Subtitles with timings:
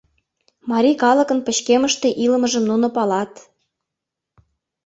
[0.71, 3.31] Марий калыкын пычкемыште илымыжым нуно палат...